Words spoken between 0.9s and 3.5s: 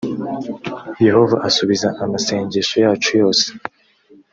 yehova asubiza amasengesho yacu yose